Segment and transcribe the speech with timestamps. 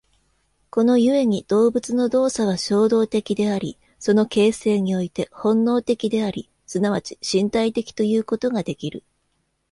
[0.71, 9.03] この故に動物の動作は衝動的であり、その形成において本能的であり、即ち身体的ということができる。